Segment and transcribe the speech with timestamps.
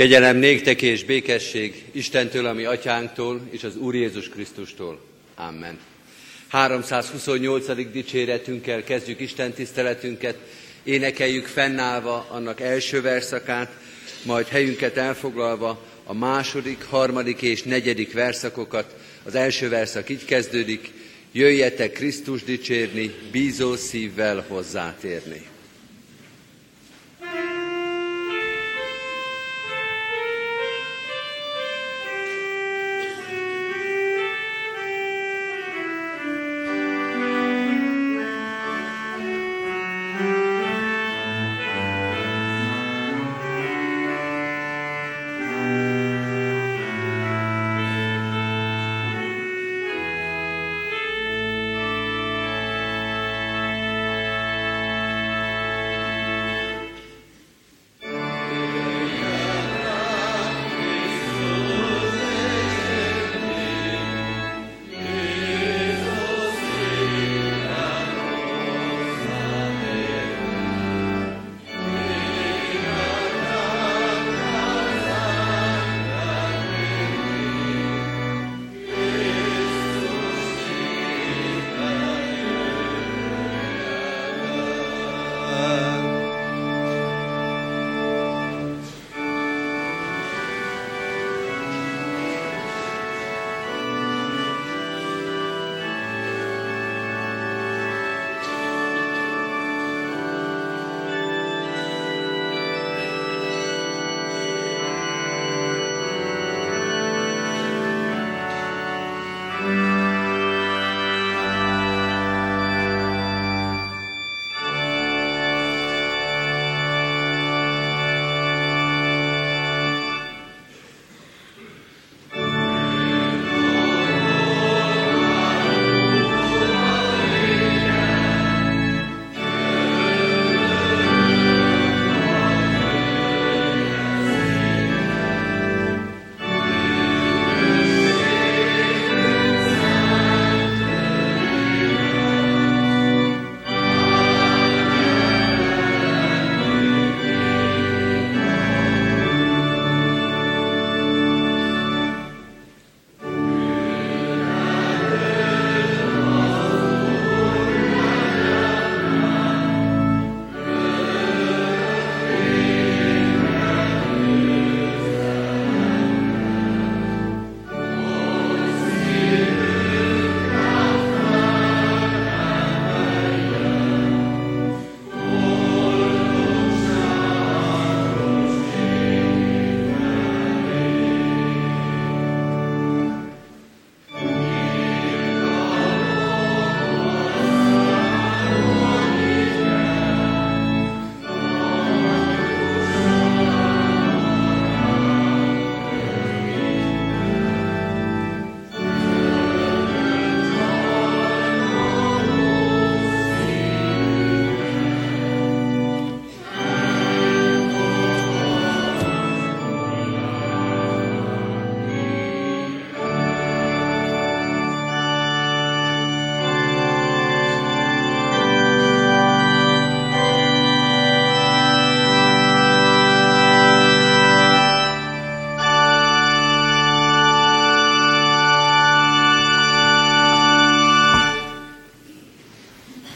[0.00, 5.00] Kegyelem néktek és békesség Istentől, ami atyánktól, és az Úr Jézus Krisztustól.
[5.34, 5.78] Amen.
[6.48, 7.90] 328.
[7.92, 10.36] dicséretünkkel kezdjük Isten tiszteletünket,
[10.82, 13.76] énekeljük fennállva annak első verszakát,
[14.22, 18.96] majd helyünket elfoglalva a második, harmadik és negyedik verszakokat.
[19.22, 20.90] Az első verszak így kezdődik,
[21.32, 25.46] jöjjetek Krisztus dicsérni, bízó szívvel hozzátérni.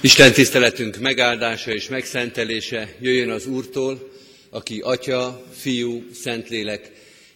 [0.04, 4.12] Isten tiszteletünk megáldása és megszentelése jöjjön az Úrtól,
[4.50, 6.90] aki Atya, Fiú, Szentlélek,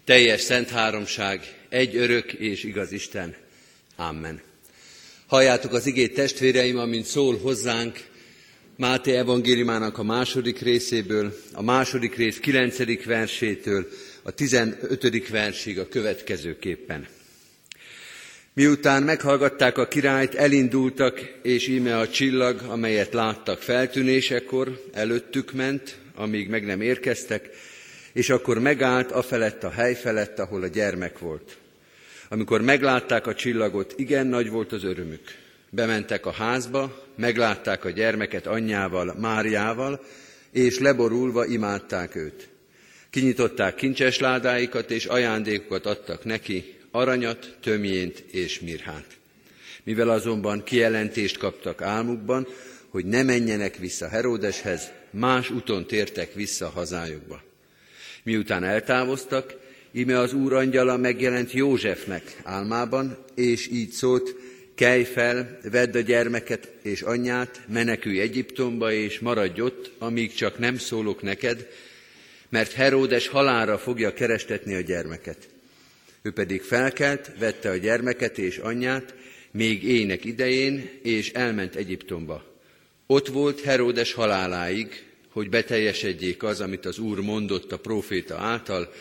[0.05, 3.35] teljes szent háromság, egy örök és igaz Isten.
[3.97, 4.41] Amen.
[5.27, 8.05] Halljátok az igét testvéreim, amint szól hozzánk
[8.77, 13.89] Máté evangéliumának a második részéből, a második rész kilencedik versétől,
[14.23, 17.07] a tizenötödik versig a következőképpen.
[18.59, 26.49] Miután meghallgatták a királyt, elindultak, és íme a csillag, amelyet láttak feltűnésekor, előttük ment, amíg
[26.49, 27.51] meg nem érkeztek,
[28.13, 31.57] és akkor megállt a felett a hely felett, ahol a gyermek volt.
[32.29, 35.35] Amikor meglátták a csillagot, igen nagy volt az örömük.
[35.71, 40.05] Bementek a házba, meglátták a gyermeket anyjával, Máriával,
[40.53, 42.49] és leborulva imádták őt.
[43.11, 49.07] Kinyitották kincses ládáikat, és ajándékokat adtak neki, aranyat, tömjént és mirhát.
[49.85, 52.47] Mivel azonban kijelentést kaptak álmukban,
[52.89, 57.43] hogy ne menjenek vissza Heródeshez, más úton tértek vissza hazájukba.
[58.23, 59.55] Miután eltávoztak,
[59.93, 64.35] íme az úr angyala megjelent Józsefnek álmában, és így szólt,
[64.75, 70.77] kelj fel, vedd a gyermeket és anyját, menekülj Egyiptomba, és maradj ott, amíg csak nem
[70.77, 71.69] szólok neked,
[72.49, 75.49] mert Heródes halára fogja kerestetni a gyermeket.
[76.29, 79.15] Ő pedig felkelt, vette a gyermeket és anyját,
[79.51, 82.45] még ének idején, és elment Egyiptomba.
[83.07, 88.93] Ott volt Heródes haláláig, hogy beteljesedjék az, amit az Úr mondott a próféta által,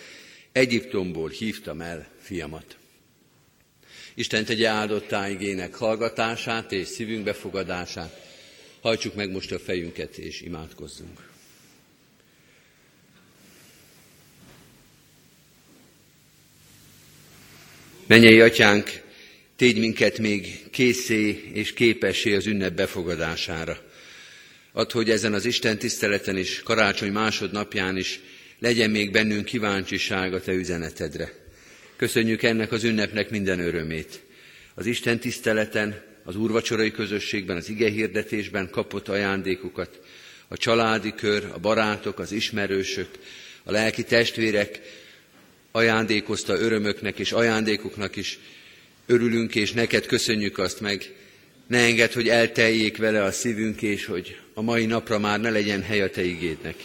[0.52, 2.78] Egyiptomból hívtam el fiamat.
[4.14, 8.32] Isten tegye áldottá igének hallgatását és szívünk befogadását.
[8.82, 11.37] Hajtsuk meg most a fejünket és imádkozzunk.
[18.08, 18.90] Menjei atyánk,
[19.56, 23.78] tégy minket még készé és képessé az ünnep befogadására.
[24.74, 28.20] Add, hogy ezen az Isten tiszteleten is, karácsony másodnapján is
[28.60, 31.34] legyen még bennünk kíváncsiság a Te üzenetedre.
[31.96, 34.20] Köszönjük ennek az ünnepnek minden örömét.
[34.76, 40.00] Az Isten tiszteleten, az úrvacsorai közösségben, az ige hirdetésben kapott ajándékukat,
[40.48, 43.10] a családi kör, a barátok, az ismerősök,
[43.64, 44.80] a lelki testvérek
[45.78, 48.40] ajándékozta örömöknek és ajándékoknak is
[49.06, 51.14] örülünk, és neked köszönjük azt meg.
[51.68, 55.84] Ne engedd, hogy elteljék vele a szívünk, és hogy a mai napra már ne legyen
[55.84, 56.76] hely a te igédnek.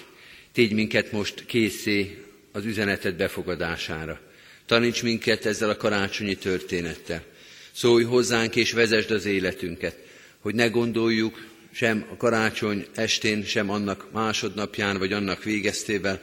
[0.52, 4.20] Tégy minket most készé az üzenetet befogadására.
[4.66, 7.24] Taníts minket ezzel a karácsonyi történettel.
[7.72, 9.96] Szólj hozzánk és vezesd az életünket,
[10.40, 16.20] hogy ne gondoljuk sem a karácsony estén, sem annak másodnapján, vagy annak végeztével,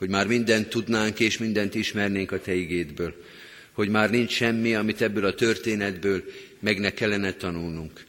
[0.00, 3.24] hogy már mindent tudnánk és mindent ismernénk a Te igédből,
[3.72, 6.24] hogy már nincs semmi, amit ebből a történetből
[6.60, 8.04] meg ne kellene tanulnunk.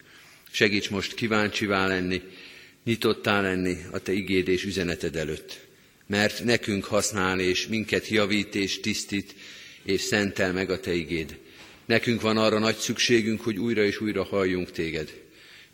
[0.52, 2.22] Segíts most kíváncsivá lenni,
[2.84, 5.60] nyitottá lenni a Te igéd és üzeneted előtt,
[6.08, 9.36] mert nekünk használ és minket javít és tisztít
[9.84, 11.38] és szentel meg a Te igéd.
[11.86, 15.14] Nekünk van arra nagy szükségünk, hogy újra és újra halljunk Téged.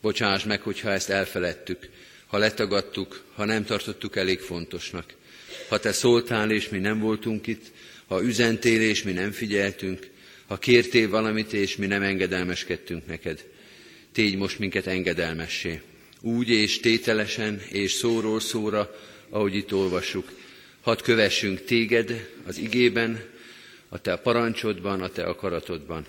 [0.02, 1.90] Bocsáss meg, hogyha ezt elfeledtük,
[2.28, 5.16] ha letagadtuk, ha nem tartottuk elég fontosnak.
[5.70, 7.66] Ha Te szóltál, és mi nem voltunk itt,
[8.08, 10.10] ha üzentél, és mi nem figyeltünk,
[10.48, 13.46] ha kértél valamit, és mi nem engedelmeskedtünk neked.
[14.12, 15.82] Tégy most minket engedelmessé.
[16.22, 18.96] Úgy és tételesen, és szóról szóra,
[19.30, 20.32] ahogy itt olvassuk.
[20.82, 23.24] Hadd kövessünk téged az igében,
[23.90, 26.06] a te parancsodban, a te akaratodban.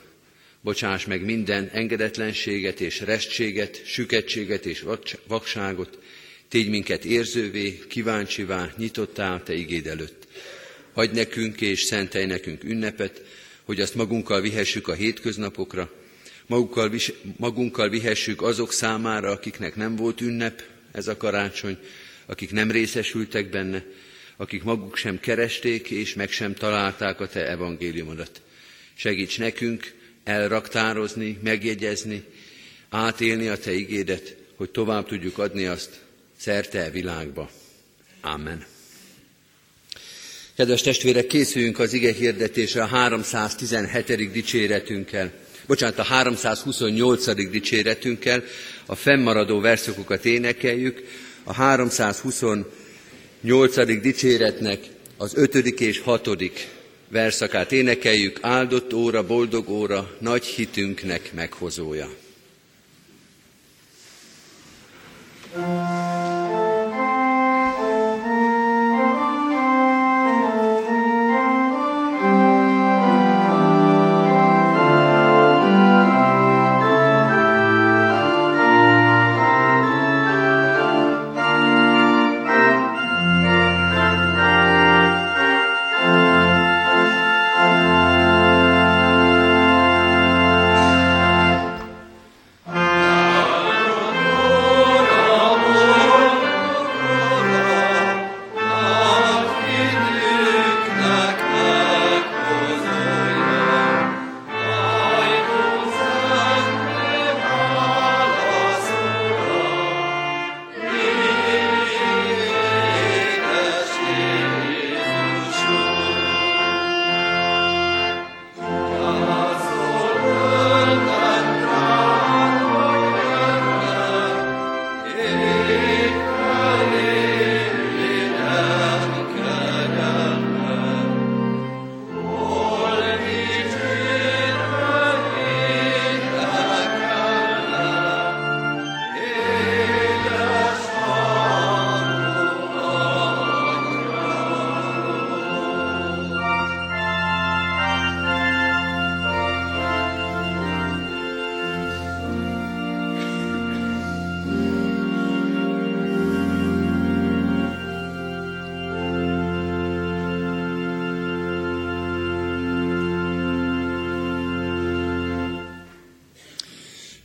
[0.61, 4.85] Bocsáss meg minden engedetlenséget és restséget, süketséget és
[5.27, 5.99] vakságot,
[6.49, 10.27] tégy minket érzővé, kíváncsivá, nyitottá a te igéd előtt.
[10.93, 13.23] Hagy nekünk és szentelj nekünk ünnepet,
[13.63, 15.93] hogy azt magunkkal vihessük a hétköznapokra,
[16.47, 16.93] magunkkal,
[17.37, 20.63] magunkkal vihessük azok számára, akiknek nem volt ünnep
[20.93, 21.79] ez a karácsony,
[22.27, 23.85] akik nem részesültek benne,
[24.37, 28.41] akik maguk sem keresték és meg sem találták a Te evangéliumodat.
[28.95, 29.95] Segíts nekünk
[30.25, 32.25] elraktározni, megjegyezni,
[32.89, 36.07] átélni a Te igédet, hogy tovább tudjuk adni azt
[36.39, 37.51] szerte világba.
[38.21, 38.65] Amen.
[40.57, 44.33] Kedves testvérek, készüljünk az ige hirdetésre a 317.
[44.33, 45.33] dicséretünkkel,
[45.67, 47.51] bocsánat, a 328.
[47.51, 48.45] dicséretünkkel,
[48.87, 51.03] a fennmaradó verszakokat énekeljük,
[51.45, 54.01] a 328.
[54.01, 54.81] dicséretnek
[55.17, 55.55] az 5.
[55.81, 56.29] és 6.
[57.09, 62.28] verszakát énekeljük, áldott óra, boldog óra, nagy hitünknek meghozója.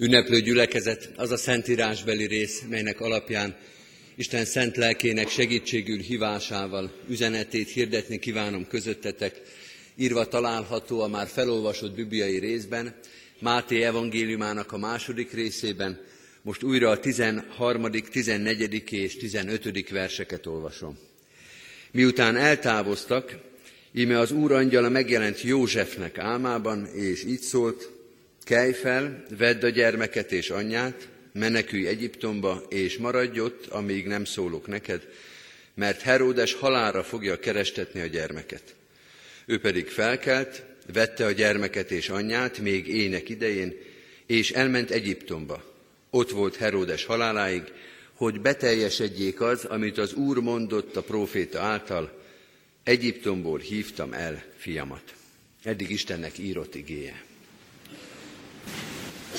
[0.03, 3.55] Ünneplő gyülekezet az a szentírásbeli rész, melynek alapján
[4.15, 9.41] Isten szent lelkének segítségül hívásával üzenetét hirdetni kívánom közöttetek,
[9.95, 12.95] írva található a már felolvasott bibliai részben,
[13.39, 16.01] Máté evangéliumának a második részében,
[16.41, 18.91] most újra a 13., 14.
[18.91, 19.89] és 15.
[19.89, 20.97] verseket olvasom.
[21.91, 23.37] Miután eltávoztak,
[23.93, 27.92] íme az úr angyala megjelent Józsefnek álmában, és így szólt,
[28.43, 34.67] kelj fel, vedd a gyermeket és anyját, menekülj Egyiptomba, és maradj ott, amíg nem szólok
[34.67, 35.07] neked,
[35.73, 38.75] mert Heródes halára fogja kerestetni a gyermeket.
[39.45, 43.73] Ő pedig felkelt, vette a gyermeket és anyját még ének idején,
[44.25, 45.63] és elment Egyiptomba.
[46.09, 47.63] Ott volt Heródes haláláig,
[48.13, 52.21] hogy beteljesedjék az, amit az Úr mondott a próféta által,
[52.83, 55.13] Egyiptomból hívtam el fiamat.
[55.63, 57.23] Eddig Istennek írott igéje.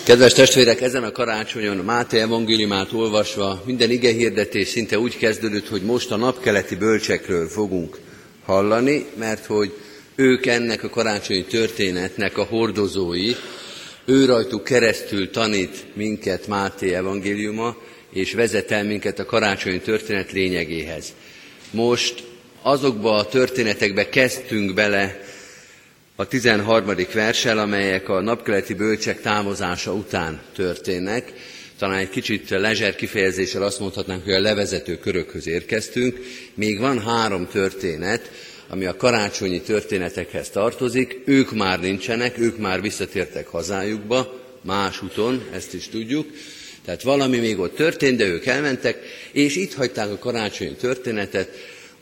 [0.05, 5.83] Kedves testvérek, ezen a karácsonyon Máté evangéliumát olvasva minden ige hirdetés szinte úgy kezdődött, hogy
[5.83, 7.99] most a napkeleti bölcsekről fogunk
[8.45, 9.73] hallani, mert hogy
[10.15, 13.33] ők ennek a karácsonyi történetnek a hordozói,
[14.05, 17.77] ő rajtuk keresztül tanít minket Máté evangéliuma,
[18.13, 21.13] és vezet el minket a karácsonyi történet lényegéhez.
[21.71, 22.25] Most
[22.63, 25.21] azokba a történetekbe kezdtünk bele
[26.17, 26.97] a 13.
[27.13, 31.33] versel, amelyek a napkeleti bölcsek távozása után történnek.
[31.79, 36.21] Talán egy kicsit lezser kifejezéssel azt mondhatnánk, hogy a levezető körökhöz érkeztünk.
[36.55, 38.31] Még van három történet,
[38.69, 41.21] ami a karácsonyi történetekhez tartozik.
[41.25, 46.27] Ők már nincsenek, ők már visszatértek hazájukba, más úton, ezt is tudjuk.
[46.85, 48.99] Tehát valami még ott történt, de ők elmentek,
[49.33, 51.49] és itt hagyták a karácsonyi történetet,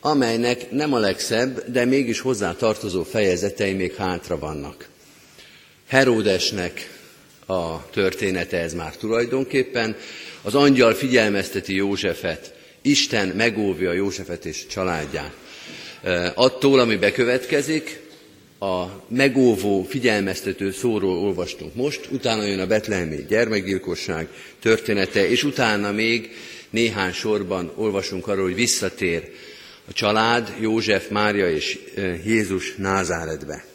[0.05, 4.89] amelynek nem a legszebb, de mégis hozzá tartozó fejezetei még hátra vannak.
[5.87, 6.89] Heródesnek
[7.45, 9.95] a története ez már tulajdonképpen.
[10.41, 15.31] Az angyal figyelmezteti Józsefet, Isten megóvja Józsefet és családját.
[16.35, 18.01] Attól, ami bekövetkezik,
[18.59, 24.27] a megóvó, figyelmeztető szóról olvastunk most, utána jön a betlehemi gyermekgyilkosság
[24.61, 26.31] története, és utána még
[26.69, 29.31] néhány sorban olvasunk arról, hogy visszatér
[29.89, 31.79] a család, József, Mária és
[32.25, 33.65] Jézus Názáredbe.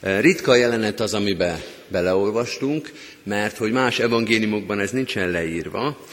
[0.00, 6.06] Ritka jelenet az, amiben beleolvastunk, mert hogy más evangéliumokban ez nincsen leírva,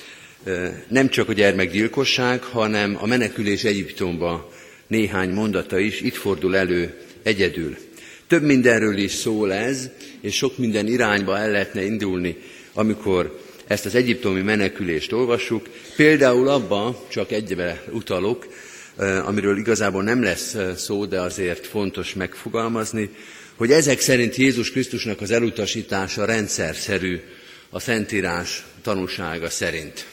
[0.87, 4.51] nem csak a gyermekgyilkosság, hanem a menekülés Egyiptomba
[4.87, 7.77] néhány mondata is itt fordul elő egyedül.
[8.27, 9.89] Több mindenről is szól ez,
[10.21, 12.37] és sok minden irányba el lehetne indulni,
[12.73, 15.69] amikor ezt az egyiptomi menekülést olvassuk.
[15.95, 18.47] Például abba, csak egybe utalok,
[19.25, 23.09] amiről igazából nem lesz szó, de azért fontos megfogalmazni,
[23.55, 27.19] hogy ezek szerint Jézus Krisztusnak az elutasítása rendszerszerű
[27.69, 30.05] a Szentírás tanúsága szerint.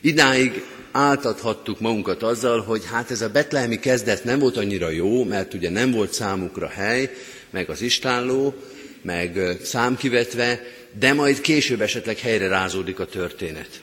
[0.00, 5.54] Idáig áltathattuk magunkat azzal, hogy hát ez a betlehemi kezdet nem volt annyira jó, mert
[5.54, 7.10] ugye nem volt számukra hely,
[7.50, 8.54] meg az istálló,
[9.02, 10.62] meg számkivetve,
[10.98, 13.82] de majd később esetleg helyre rázódik a történet.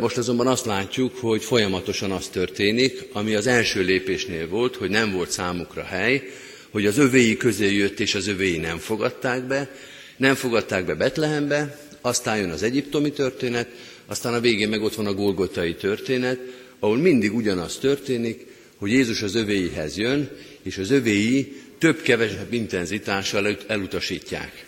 [0.00, 5.12] Most azonban azt látjuk, hogy folyamatosan az történik, ami az első lépésnél volt, hogy nem
[5.12, 6.22] volt számukra hely,
[6.70, 9.74] hogy az övéi közé jött, és az övéi nem fogadták be,
[10.16, 13.68] nem fogadták be Betlehembe, aztán jön az egyiptomi történet,
[14.06, 16.38] aztán a végén meg ott van a golgotai történet,
[16.78, 20.30] ahol mindig ugyanaz történik, hogy Jézus az övéihez jön,
[20.62, 24.66] és az övéi több-kevesebb intenzitással elutasítják.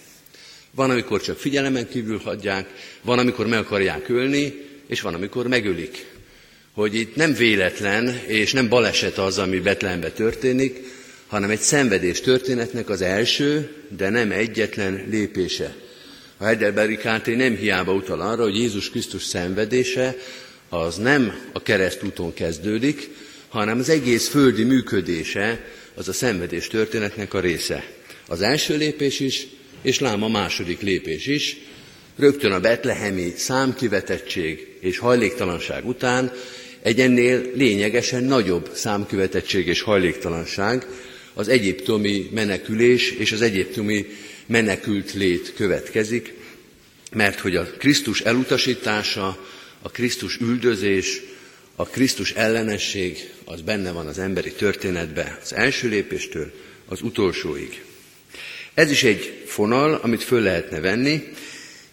[0.71, 2.69] Van, amikor csak figyelemen kívül hagyják,
[3.03, 6.07] van, amikor meg akarják ölni, és van, amikor megölik.
[6.73, 10.81] Hogy itt nem véletlen és nem baleset az, ami Betlehemben történik,
[11.26, 15.75] hanem egy szenvedés történetnek az első, de nem egyetlen lépése.
[16.37, 20.16] A Heidelbergi KT nem hiába utal arra, hogy Jézus Krisztus szenvedése
[20.69, 23.09] az nem a keresztúton kezdődik,
[23.49, 25.64] hanem az egész földi működése
[25.95, 27.85] az a szenvedés történetnek a része.
[28.28, 29.47] Az első lépés is,
[29.83, 31.57] és lám a második lépés is,
[32.16, 36.32] rögtön a betlehemi számkivetettség és hajléktalanság után
[36.82, 40.87] egy ennél lényegesen nagyobb számkivetettség és hajléktalanság,
[41.35, 44.06] az egyiptomi menekülés és az egyiptomi
[44.46, 46.35] menekült lét következik,
[47.12, 49.46] mert hogy a Krisztus elutasítása,
[49.82, 51.23] a Krisztus üldözés,
[51.76, 56.52] a Krisztus ellenesség az benne van az emberi történetben, az első lépéstől
[56.88, 57.82] az utolsóig.
[58.75, 61.23] Ez is egy fonal, amit föl lehetne venni,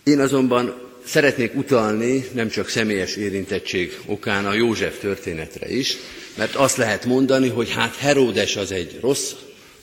[0.04, 5.98] én azonban szeretnék utalni nem csak személyes érintettség okán a József történetre is,
[6.38, 9.32] mert azt lehet mondani, hogy hát Heródes az egy rossz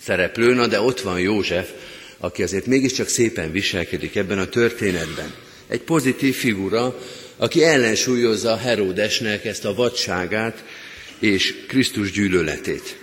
[0.03, 1.71] szereplő, de ott van József,
[2.19, 5.35] aki azért mégiscsak szépen viselkedik ebben a történetben.
[5.69, 6.99] egy pozitív figura,
[7.37, 10.65] aki ellensúlyozza Heródesnek ezt a vadságát
[11.19, 12.97] és Krisztus gyűlöletét.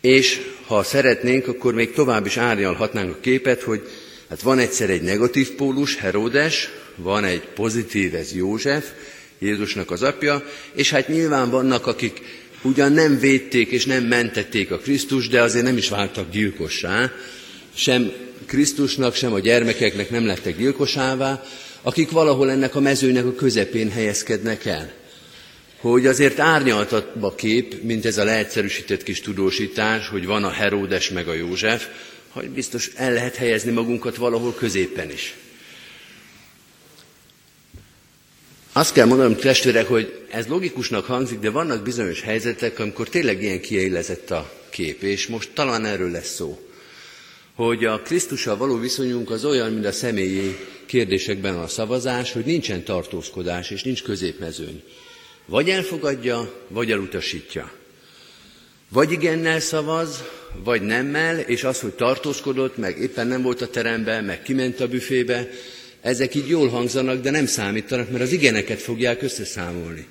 [0.00, 3.88] És ha szeretnénk, akkor még tovább is árnyalhatnánk a képet, hogy
[4.32, 8.90] hát van egyszer egy negatív pólus, Heródes, van egy pozitív, ez József,
[9.38, 12.20] Jézusnak az apja, és hát nyilván vannak, akik
[12.62, 17.12] ugyan nem védték és nem mentették a Krisztus, de azért nem is váltak gyilkossá,
[17.74, 18.12] sem
[18.46, 21.42] Krisztusnak, sem a gyermekeknek nem lettek gyilkosává,
[21.82, 24.92] akik valahol ennek a mezőnek a közepén helyezkednek el.
[25.76, 31.28] Hogy azért árnyaltabb kép, mint ez a leegyszerűsített kis tudósítás, hogy van a Heródes meg
[31.28, 31.86] a József,
[32.32, 35.34] hogy biztos el lehet helyezni magunkat valahol középen is.
[38.72, 43.60] Azt kell mondanom, testvérek, hogy ez logikusnak hangzik, de vannak bizonyos helyzetek, amikor tényleg ilyen
[43.60, 46.60] kiélezett a kép, és most talán erről lesz szó.
[47.54, 52.84] Hogy a Krisztussal való viszonyunk az olyan, mint a személyi kérdésekben a szavazás, hogy nincsen
[52.84, 54.82] tartózkodás és nincs középmezőny.
[55.46, 57.72] Vagy elfogadja, vagy elutasítja.
[58.92, 60.22] Vagy igennel szavaz,
[60.64, 64.88] vagy nemmel, és az, hogy tartózkodott, meg éppen nem volt a teremben, meg kiment a
[64.88, 65.48] büfébe,
[66.00, 70.06] ezek így jól hangzanak, de nem számítanak, mert az igeneket fogják összeszámolni.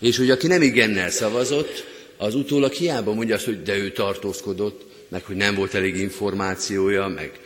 [0.00, 1.84] És hogy aki nem igennel szavazott,
[2.16, 7.06] az utólag hiába mondja azt, hogy de ő tartózkodott, meg hogy nem volt elég információja,
[7.06, 7.40] meg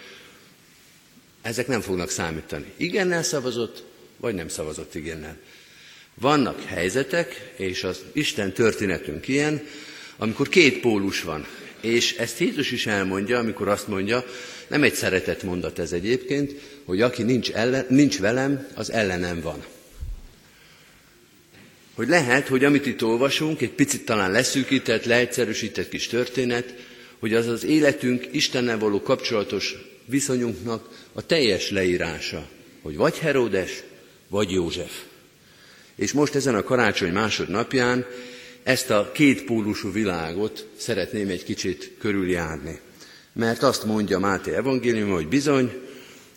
[1.43, 2.73] ezek nem fognak számítani.
[2.77, 3.83] Igennel szavazott,
[4.17, 5.37] vagy nem szavazott igennel.
[6.15, 9.63] Vannak helyzetek, és az Isten történetünk ilyen,
[10.21, 11.47] amikor két pólus van.
[11.81, 14.25] És ezt Jézus is elmondja, amikor azt mondja,
[14.69, 19.65] nem egy szeretett mondat ez egyébként, hogy aki nincs, ellen, nincs velem, az ellenem van.
[21.95, 26.75] Hogy lehet, hogy amit itt olvasunk, egy picit talán leszűkített, leegyszerűsített kis történet,
[27.19, 32.49] hogy az az életünk Istennel való kapcsolatos viszonyunknak a teljes leírása,
[32.83, 33.83] hogy vagy Heródes,
[34.29, 35.03] vagy József.
[35.95, 38.07] És most ezen a karácsony másodnapján
[38.63, 42.81] ezt a két pólusú világot szeretném egy kicsit körüljárni.
[43.33, 45.73] Mert azt mondja Máté evangélium, hogy bizony,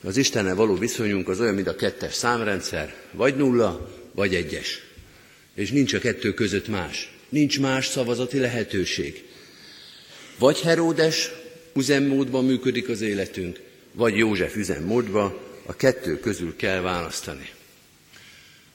[0.03, 4.79] az Istennel való viszonyunk az olyan, mint a kettes számrendszer, vagy nulla, vagy egyes.
[5.55, 7.13] És nincs a kettő között más.
[7.29, 9.23] Nincs más szavazati lehetőség.
[10.39, 11.31] Vagy Heródes
[11.75, 13.59] üzemmódban működik az életünk,
[13.91, 17.49] vagy József üzemmódban, a kettő közül kell választani.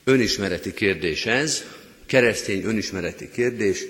[0.05, 1.65] Önismereti kérdés ez,
[2.09, 3.85] keresztény önismereti kérdés,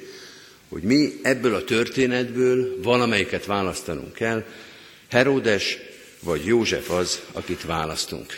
[0.68, 4.44] hogy mi ebből a történetből valamelyiket választanunk kell,
[5.08, 5.78] Heródes
[6.20, 8.32] vagy József az, akit választunk.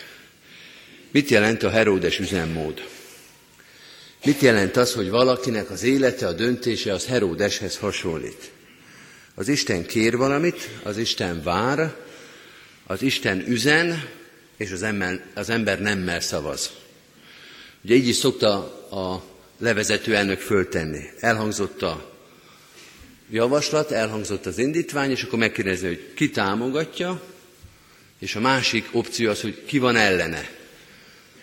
[1.11, 2.89] Mit jelent a Heródes üzemmód?
[4.25, 8.51] Mit jelent az, hogy valakinek az élete, a döntése az Heródeshez hasonlít?
[9.35, 11.95] Az Isten kér valamit, az Isten vár,
[12.87, 14.09] az Isten üzen,
[14.57, 16.71] és az ember, az ember nemmel szavaz.
[17.85, 18.57] Ugye így is szokta
[18.91, 19.30] a
[19.61, 21.03] levezető elnök föltenni.
[21.21, 22.11] Elhangzott a
[23.31, 27.23] javaslat, elhangzott az indítvány, és akkor megkérdezni, hogy ki támogatja,
[28.19, 30.51] és a másik opció az, hogy ki van ellene.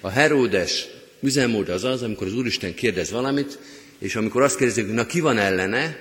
[0.02, 0.88] A Heródes
[1.20, 3.60] üzemmód az az, amikor az Úristen kérdez valamit,
[4.00, 5.98] és amikor azt kérdezik, hogy na ki van ellene,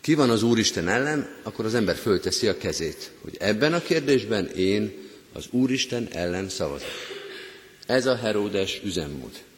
[0.00, 4.46] ki van az Úristen ellen, akkor az ember fölteszi a kezét, hogy ebben a kérdésben
[4.46, 4.92] én
[5.32, 6.88] az Úristen ellen szavazok.
[7.86, 9.49] Ez a Heródes üzemmód.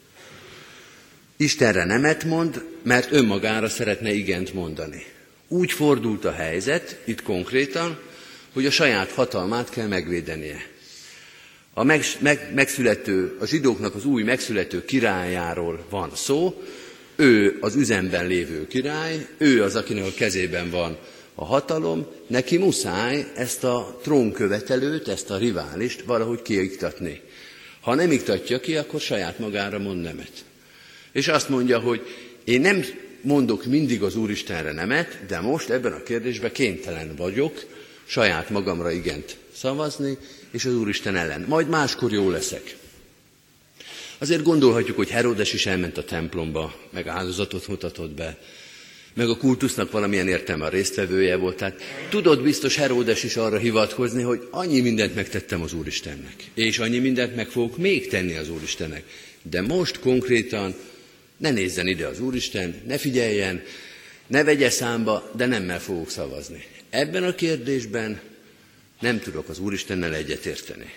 [1.43, 5.05] Istenre nemet mond, mert önmagára szeretne igent mondani.
[5.47, 7.99] Úgy fordult a helyzet, itt konkrétan,
[8.53, 10.65] hogy a saját hatalmát kell megvédenie.
[11.73, 16.63] A meg, meg, megszülető, a zsidóknak az új megszülető királyáról van szó,
[17.15, 20.97] ő az üzemben lévő király, ő az, akinek a kezében van
[21.35, 27.21] a hatalom, neki muszáj ezt a trónkövetelőt, ezt a riválist valahogy kiiktatni.
[27.81, 30.31] Ha nem iktatja ki, akkor saját magára mond nemet.
[31.13, 32.01] És azt mondja, hogy
[32.43, 32.83] én nem
[33.21, 37.65] mondok mindig az Úristenre nemet, de most ebben a kérdésben kénytelen vagyok
[38.05, 40.17] saját magamra igent szavazni,
[40.51, 41.45] és az Úristen ellen.
[41.47, 42.75] Majd máskor jó leszek.
[44.17, 48.37] Azért gondolhatjuk, hogy Herodes is elment a templomba, meg áldozatot mutatott be,
[49.13, 51.57] meg a kultusznak valamilyen értelme a résztvevője volt.
[51.57, 56.99] Tehát tudod biztos Heródes is arra hivatkozni, hogy annyi mindent megtettem az Úristennek, és annyi
[56.99, 59.03] mindent meg fogok még tenni az Úristennek.
[59.41, 60.75] De most konkrétan
[61.43, 63.63] ne nézzen ide az Úristen, ne figyeljen,
[64.27, 66.65] ne vegye számba, de nemmel fogok szavazni.
[66.89, 68.19] Ebben a kérdésben
[68.99, 70.93] nem tudok az Úristennel egyetérteni.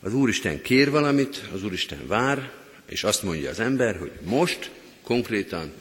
[0.00, 2.50] Az Úristen kér valamit, az Úristen vár,
[2.88, 4.70] és azt mondja az ember, hogy most
[5.02, 5.72] konkrétan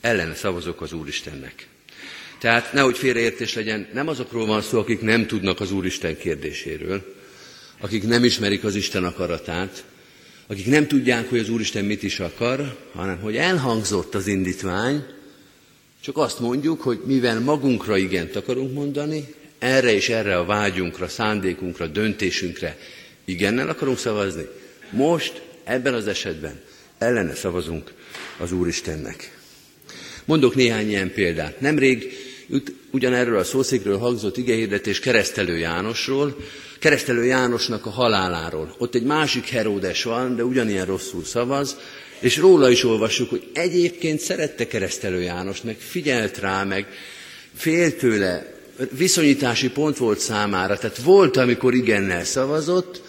[0.00, 1.66] ellene szavazok az Úristennek.
[2.38, 7.14] Tehát nehogy félreértés legyen, nem azokról van szó, akik nem tudnak az Úristen kérdéséről,
[7.80, 9.84] akik nem ismerik az Isten akaratát,
[10.46, 15.04] akik nem tudják, hogy az Úristen mit is akar, hanem hogy elhangzott az indítvány,
[16.00, 21.86] csak azt mondjuk, hogy mivel magunkra igent akarunk mondani, erre és erre a vágyunkra, szándékunkra,
[21.86, 22.78] döntésünkre
[23.24, 24.46] igennel akarunk szavazni,
[24.90, 26.60] most ebben az esetben
[26.98, 27.92] ellene szavazunk
[28.38, 29.38] az Úristennek.
[30.24, 31.60] Mondok néhány ilyen példát.
[31.60, 32.12] Nemrég
[32.90, 36.36] ugyanerről a szószékről hangzott igehirdetés keresztelő Jánosról,
[36.84, 38.74] keresztelő Jánosnak a haláláról.
[38.78, 41.76] Ott egy másik Heródes van, de ugyanilyen rosszul szavaz,
[42.18, 46.86] és róla is olvassuk, hogy egyébként szerette keresztelő János, meg figyelt rá, meg
[47.54, 48.54] fél tőle,
[48.90, 53.02] viszonyítási pont volt számára, tehát volt, amikor igennel szavazott,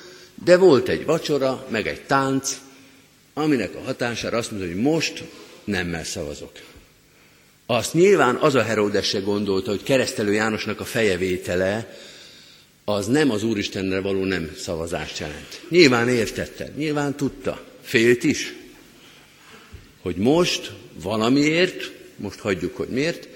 [0.44, 2.58] de volt egy vacsora, meg egy tánc,
[3.34, 5.24] aminek a hatására azt mondta, hogy most
[5.64, 6.52] nemmel szavazok.
[7.66, 11.98] Azt nyilván az a Heródes se gondolta, hogy keresztelő Jánosnak a fejevétele
[12.86, 15.62] az nem az Úristenre való nem szavazást jelent.
[15.70, 18.54] Nyilván értette, nyilván tudta, félt is,
[20.02, 20.72] hogy most
[21.02, 23.28] valamiért, most hagyjuk, hogy miért,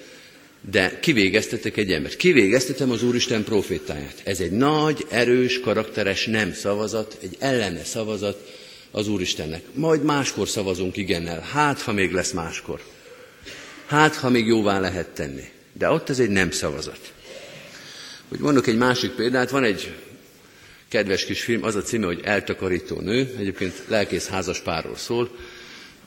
[0.70, 2.16] de kivégeztetek egy embert.
[2.16, 4.20] Kivégeztetem az Úristen profétáját.
[4.24, 8.58] Ez egy nagy, erős, karakteres nem szavazat, egy ellene szavazat
[8.90, 9.62] az Úristennek.
[9.72, 11.40] Majd máskor szavazunk igennel.
[11.40, 12.80] Hát, ha még lesz máskor.
[13.86, 15.44] Hát, ha még jóvá lehet tenni.
[15.72, 17.12] De ott ez egy nem szavazat.
[18.30, 19.94] Hogy mondok egy másik példát, van egy
[20.88, 25.30] kedves kis film, az a címe, hogy Eltakarító nő, egyébként lelkész házas párról szól,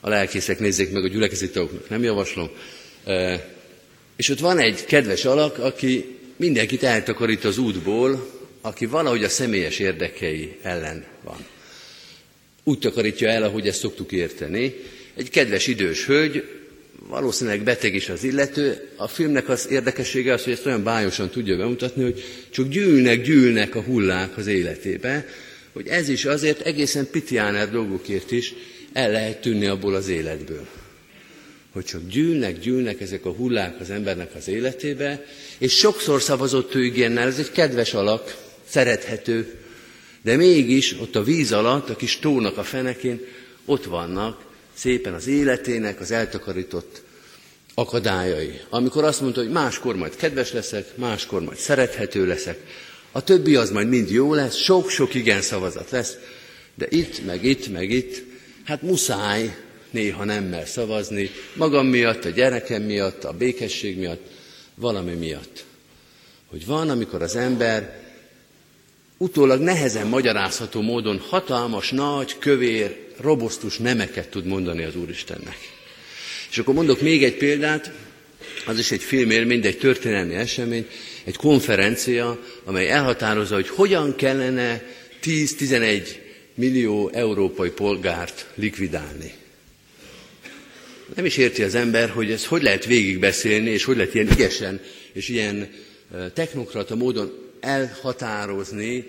[0.00, 2.50] a lelkészek nézzék meg, a gyülekezeti tagoknak nem javaslom.
[4.16, 9.78] És ott van egy kedves alak, aki mindenkit eltakarít az útból, aki valahogy a személyes
[9.78, 11.46] érdekei ellen van.
[12.62, 14.74] Úgy takarítja el, ahogy ezt szoktuk érteni.
[15.14, 16.44] Egy kedves idős hölgy,
[17.08, 18.88] valószínűleg beteg is az illető.
[18.96, 23.74] A filmnek az érdekessége az, hogy ezt olyan bájosan tudja bemutatni, hogy csak gyűlnek, gyűlnek
[23.74, 25.26] a hullák az életébe,
[25.72, 28.54] hogy ez is azért egészen pitiáner dolgokért is
[28.92, 30.66] el lehet tűnni abból az életből.
[31.72, 35.24] Hogy csak gyűlnek, gyűlnek ezek a hullák az embernek az életébe,
[35.58, 38.36] és sokszor szavazott ő igennel, ez egy kedves alak,
[38.68, 39.54] szerethető,
[40.22, 43.20] de mégis ott a víz alatt, a kis tónak a fenekén,
[43.64, 47.02] ott vannak szépen az életének az eltakarított
[47.74, 48.60] akadályai.
[48.68, 52.58] Amikor azt mondta, hogy máskor majd kedves leszek, máskor majd szerethető leszek,
[53.12, 56.16] a többi az majd mind jó lesz, sok-sok igen szavazat lesz,
[56.74, 58.22] de itt, meg itt, meg itt,
[58.64, 59.56] hát muszáj
[59.90, 64.26] néha nemmel szavazni, magam miatt, a gyerekem miatt, a békesség miatt,
[64.74, 65.64] valami miatt.
[66.46, 68.03] Hogy van, amikor az ember
[69.16, 75.56] utólag nehezen magyarázható módon hatalmas, nagy, kövér, robosztus nemeket tud mondani az Úristennek.
[76.50, 77.92] És akkor mondok még egy példát,
[78.66, 80.86] az is egy filmélmény, egy történelmi esemény,
[81.24, 84.82] egy konferencia, amely elhatározza, hogy hogyan kellene
[85.22, 86.08] 10-11
[86.54, 89.32] millió európai polgárt likvidálni.
[91.14, 94.80] Nem is érti az ember, hogy ez hogy lehet végigbeszélni, és hogy lehet ilyen ügyesen
[95.12, 95.70] és ilyen
[96.34, 99.04] technokrata módon elhatározni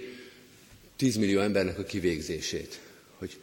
[0.95, 2.79] 10 millió embernek a kivégzését.
[3.17, 3.37] Hogy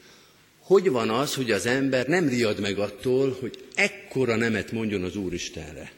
[0.63, 5.17] hogy van az, hogy az ember nem riad meg attól, hogy ekkora nemet mondjon az
[5.17, 5.93] Úristenre.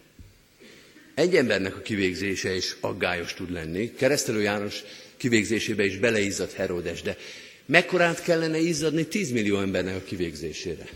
[1.15, 3.93] Egy embernek a kivégzése is aggályos tud lenni.
[3.95, 4.83] Keresztelő János
[5.17, 7.17] kivégzésébe is beleizzadt Herodes, de
[7.67, 10.89] mekkorát kellene izzadni 10 millió embernek a kivégzésére?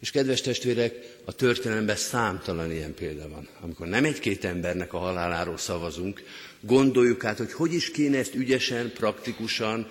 [0.00, 3.48] És kedves testvérek, a történelemben számtalan ilyen példa van.
[3.60, 6.22] Amikor nem egy-két embernek a haláláról szavazunk,
[6.60, 9.88] gondoljuk át, hogy hogy is kéne ezt ügyesen, praktikusan,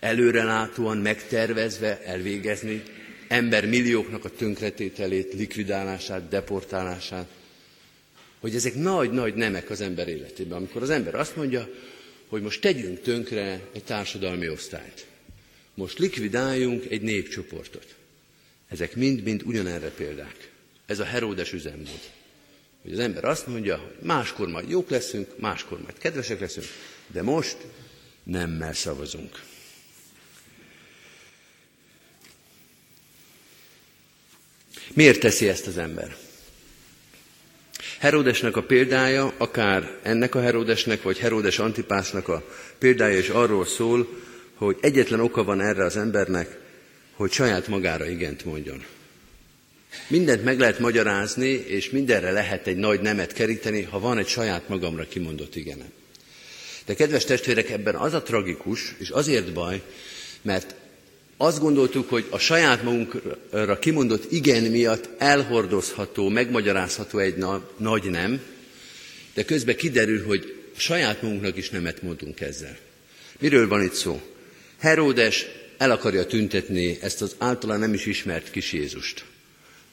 [0.00, 2.82] előrelátóan, megtervezve elvégezni,
[3.28, 7.28] ember millióknak a tönkretételét, likvidálását, deportálását,
[8.40, 10.56] hogy ezek nagy-nagy nemek az ember életében.
[10.56, 11.68] Amikor az ember azt mondja,
[12.28, 15.06] hogy most tegyünk tönkre egy társadalmi osztályt.
[15.74, 17.94] Most likvidáljunk egy népcsoportot.
[18.72, 20.50] Ezek mind-mind ugyanerre példák.
[20.86, 22.00] Ez a Heródes üzemmód.
[22.82, 26.66] Hogy az ember azt mondja, hogy máskor majd jók leszünk, máskor majd kedvesek leszünk,
[27.06, 27.56] de most
[28.22, 29.42] nemmel szavazunk.
[34.94, 36.16] Miért teszi ezt az ember?
[37.98, 42.44] Herodesnek a példája, akár ennek a Herodesnek, vagy Herodes Antipásznak a
[42.78, 44.08] példája is arról szól,
[44.54, 46.61] hogy egyetlen oka van erre az embernek,
[47.22, 48.84] hogy saját magára igent mondjon.
[50.08, 54.68] Mindent meg lehet magyarázni, és mindenre lehet egy nagy nemet keríteni, ha van egy saját
[54.68, 55.92] magamra kimondott igenem.
[56.84, 59.82] De kedves testvérek, ebben az a tragikus, és azért baj,
[60.42, 60.74] mert
[61.36, 68.40] azt gondoltuk, hogy a saját magunkra kimondott igen miatt elhordozható, megmagyarázható egy na- nagy nem,
[69.34, 72.76] de közben kiderül, hogy saját magunknak is nemet mondunk ezzel.
[73.38, 74.20] Miről van itt szó?
[74.78, 75.46] Heródes
[75.82, 79.24] el akarja tüntetni ezt az általán nem is ismert kis Jézust.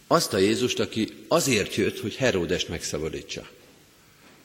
[0.08, 3.48] Azt a Jézust, aki azért jött, hogy Heródest megszabadítsa.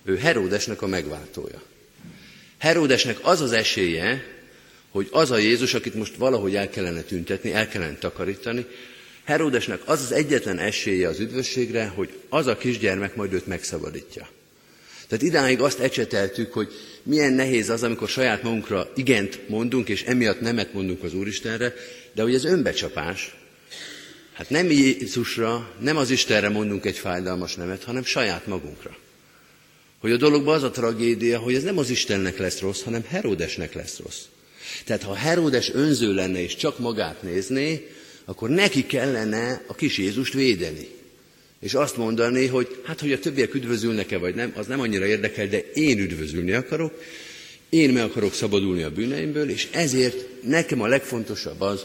[0.04, 1.62] Ő Heródesnek a megváltója.
[2.58, 4.24] Heródesnek az az esélye,
[4.90, 8.66] hogy az a Jézus, akit most valahogy el kellene tüntetni, el kellene takarítani,
[9.24, 14.28] Heródesnek az az egyetlen esélye az üdvösségre, hogy az a kisgyermek majd őt megszabadítja.
[15.08, 16.72] Tehát idáig azt ecseteltük, hogy
[17.04, 21.74] milyen nehéz az, amikor saját magunkra igent mondunk, és emiatt nemet mondunk az Úristenre,
[22.14, 23.34] de hogy ez önbecsapás.
[24.32, 28.96] Hát nem Jézusra, nem az Istenre mondunk egy fájdalmas nemet, hanem saját magunkra.
[29.98, 33.74] Hogy a dologban az a tragédia, hogy ez nem az Istennek lesz rossz, hanem Heródesnek
[33.74, 34.20] lesz rossz.
[34.84, 37.88] Tehát ha Heródes önző lenne és csak magát nézné,
[38.24, 40.88] akkor neki kellene a kis Jézust védeni.
[41.64, 45.46] És azt mondani, hogy hát, hogy a többiek üdvözülnek-e vagy nem, az nem annyira érdekel,
[45.46, 47.02] de én üdvözülni akarok,
[47.68, 51.84] én meg akarok szabadulni a bűneimből, és ezért nekem a legfontosabb az,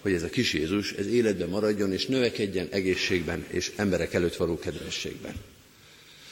[0.00, 4.58] hogy ez a kis Jézus, ez életben maradjon, és növekedjen egészségben, és emberek előtt való
[4.58, 5.34] kedvességben.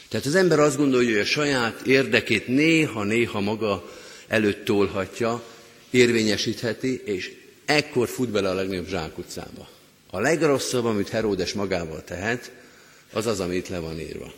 [0.09, 3.93] Tehát az ember azt gondolja, hogy a saját érdekét néha-néha maga
[4.29, 5.45] előtt tolhatja,
[5.91, 7.33] érvényesítheti, és
[7.65, 9.69] ekkor fut bele a legnagyobb zsákutcába.
[10.11, 12.51] A legrosszabb, amit Heródes magával tehet,
[13.13, 14.33] az az, ami itt le van írva.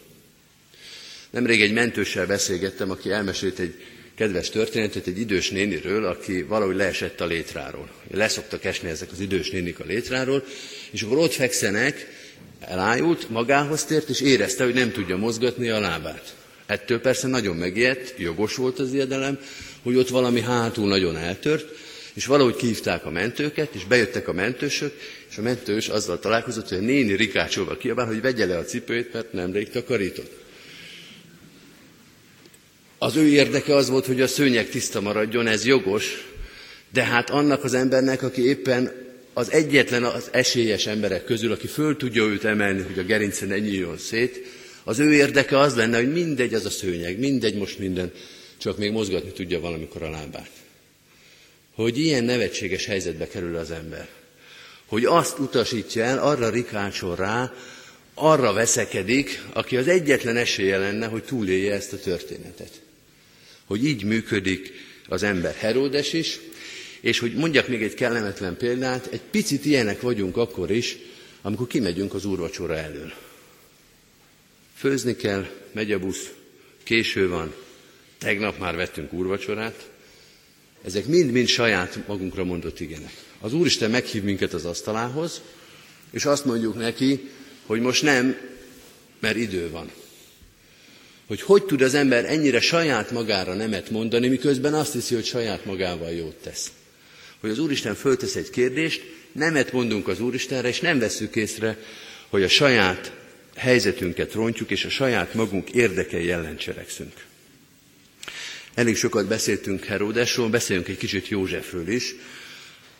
[1.31, 3.75] Nemrég egy mentőssel beszélgettem, aki elmesélt egy
[4.15, 7.91] kedves történetet egy idős néniről, aki valahogy leesett a létráról.
[8.11, 10.45] Leszoktak esni ezek az idős nénik a létráról,
[10.91, 12.07] és akkor ott fekszenek,
[12.61, 16.35] elájult, magához tért, és érezte, hogy nem tudja mozgatni a lábát.
[16.67, 19.39] Ettől persze nagyon megijedt, jogos volt az ijedelem,
[19.83, 21.80] hogy ott valami hátul nagyon eltört,
[22.15, 24.93] és valahogy kívták a mentőket, és bejöttek a mentősök,
[25.31, 29.13] és a mentős azzal találkozott, hogy a néni rikácsolva kiabál, hogy vegye le a cipőjét,
[29.13, 30.33] mert nemrég takarított.
[32.99, 36.29] Az ő érdeke az volt, hogy a szőnyeg tiszta maradjon, ez jogos,
[36.93, 38.93] de hát annak az embernek, aki éppen
[39.33, 43.59] az egyetlen az esélyes emberek közül, aki föl tudja őt emelni, hogy a gerince ne
[43.59, 44.47] nyíljon szét,
[44.85, 48.13] az ő érdeke az lenne, hogy mindegy az a szőnyeg, mindegy most minden,
[48.59, 50.60] csak még mozgatni tudja valamikor a lábát.
[51.81, 54.09] Hogy ilyen nevetséges helyzetbe kerül az ember.
[54.87, 57.55] Hogy azt utasítja el, arra rikácsol rá,
[58.15, 62.81] arra veszekedik, aki az egyetlen esélye lenne, hogy túlélje ezt a történetet.
[63.65, 64.73] Hogy így működik
[65.09, 66.39] az ember Heródes is,
[67.01, 70.97] és hogy mondjak még egy kellemetlen példát, egy picit ilyenek vagyunk akkor is,
[71.43, 73.13] amikor kimegyünk az úrvacsora elől.
[74.77, 76.31] Főzni kell, megy a busz,
[76.83, 77.55] késő van,
[78.19, 79.91] tegnap már vettünk úrvacsorát,
[80.85, 83.13] ezek mind-mind saját magunkra mondott igenek.
[83.41, 85.41] Az Úristen meghív minket az asztalához,
[86.11, 87.29] és azt mondjuk neki,
[87.67, 88.37] hogy most nem,
[89.21, 89.91] mert idő van.
[91.27, 95.65] Hogy hogy tud az ember ennyire saját magára nemet mondani, miközben azt hiszi, hogy saját
[95.65, 96.73] magával jót tesz.
[97.41, 101.79] Hogy az Úristen föltesz egy kérdést, nemet mondunk az Úristenre, és nem veszük észre,
[102.29, 103.13] hogy a saját
[103.57, 107.13] helyzetünket rontjuk, és a saját magunk érdekei ellen cselekszünk.
[108.81, 112.15] Elég sokat beszéltünk Heródesról, beszéljünk egy kicsit Józsefről is.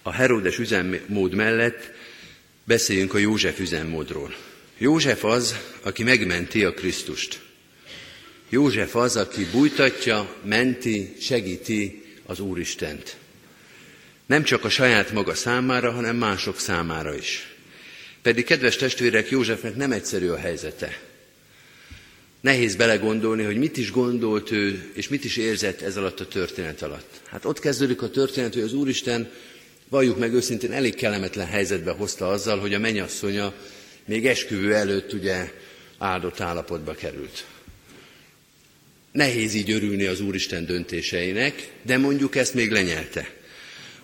[0.03, 1.93] A Heródes üzemmód mellett
[2.65, 4.35] beszéljünk a József üzemmódról.
[4.79, 7.41] József az, aki megmenti a Krisztust.
[8.49, 13.17] József az, aki bújtatja, menti, segíti az Úristent.
[14.27, 17.55] Nem csak a saját maga számára, hanem mások számára is.
[18.23, 21.10] Pedig, kedves testvérek, Józsefnek nem egyszerű a helyzete.
[22.41, 26.83] Nehéz belegondolni, hogy mit is gondolt ő, és mit is érzett ez alatt a történet
[26.83, 27.21] alatt.
[27.25, 29.31] Hát ott kezdődik a történet, hogy az Úristen,
[29.89, 33.55] valljuk meg őszintén, elég kellemetlen helyzetbe hozta azzal, hogy a mennyasszonya
[34.05, 35.53] még esküvő előtt ugye
[35.99, 37.45] áldott állapotba került.
[39.13, 43.31] Nehéz így örülni az Úristen döntéseinek, de mondjuk ezt még lenyelte.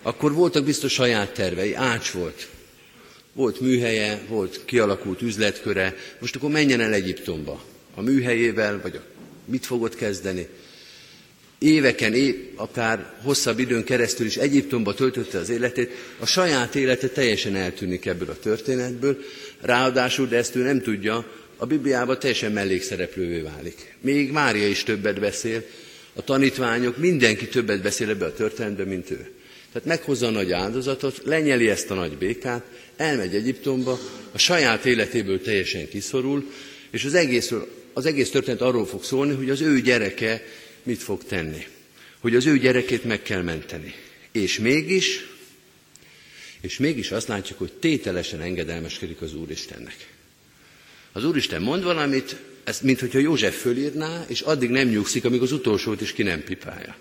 [0.01, 2.47] Akkor voltak biztos saját tervei, ács volt.
[3.33, 7.63] Volt műhelye, volt kialakult üzletköre, most akkor menjen el Egyiptomba
[7.97, 9.01] a műhelyével, vagy a,
[9.45, 10.47] mit fogod kezdeni.
[11.59, 17.55] Éveken, év, akár hosszabb időn keresztül is Egyiptomba töltötte az életét, a saját élete teljesen
[17.55, 19.17] eltűnik ebből a történetből,
[19.61, 21.25] ráadásul, de ezt ő nem tudja,
[21.57, 23.95] a Bibliában teljesen mellékszereplővé válik.
[24.01, 25.63] Még Mária is többet beszél,
[26.13, 29.31] a tanítványok, mindenki többet beszél ebbe a történetbe, mint ő.
[29.71, 32.63] Tehát meghozza a nagy áldozatot, lenyeli ezt a nagy békát,
[32.97, 33.99] elmegy Egyiptomba,
[34.31, 36.51] a saját életéből teljesen kiszorul,
[36.91, 40.43] és az egészről az egész történet arról fog szólni, hogy az ő gyereke
[40.83, 41.65] mit fog tenni.
[42.19, 43.93] Hogy az ő gyerekét meg kell menteni.
[44.31, 45.25] És mégis,
[46.61, 50.07] és mégis azt látjuk, hogy tételesen engedelmeskedik az Úristennek.
[51.11, 55.51] Az Úristen mond valamit, ezt, mint hogyha József fölírná, és addig nem nyugszik, amíg az
[55.51, 56.95] utolsót is ki nem pipálja.